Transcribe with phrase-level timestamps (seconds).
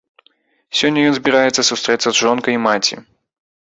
[0.79, 2.95] Сёння ён збіраецца сустрэцца з жонкай і маці.